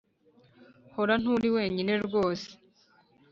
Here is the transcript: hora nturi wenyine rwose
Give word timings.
hora 0.95 1.13
nturi 1.21 1.49
wenyine 1.55 1.93
rwose 2.05 2.49